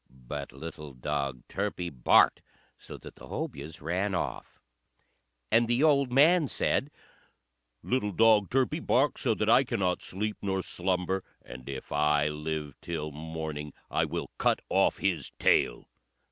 But 0.09 0.51
little 0.51 0.93
dog 0.95 1.43
Turpie 1.47 1.91
barked 1.91 2.41
so 2.75 2.97
that 2.97 3.17
the 3.17 3.27
Hobyahs 3.27 3.81
ran 3.81 4.15
off; 4.15 4.59
and 5.51 5.67
the 5.67 5.83
old 5.83 6.11
man 6.11 6.47
said, 6.47 6.89
"Little 7.83 8.11
dog 8.11 8.49
Turpie 8.49 8.79
barks 8.83 9.21
so 9.21 9.35
that 9.35 9.47
I 9.47 9.63
cannot 9.63 10.01
sleep 10.01 10.37
nor 10.41 10.63
slumber, 10.63 11.23
and 11.45 11.69
if 11.69 11.91
I 11.91 12.27
live 12.29 12.73
till 12.81 13.11
morning 13.11 13.73
I 13.91 14.05
will 14.05 14.31
cut 14.39 14.61
off 14.69 14.97
his 14.97 15.33
tail." 15.37 15.87